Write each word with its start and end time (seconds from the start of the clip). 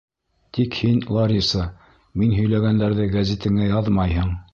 Тик 0.57 0.77
һин, 0.77 0.95
Лариса, 1.17 1.65
мин 2.21 2.31
һөйләгәндәрҙе 2.37 3.07
гәзитеңә 3.13 3.69
яҙмайһың! 3.69 4.33